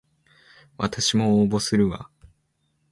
[0.79, 2.09] わたしも応募するわ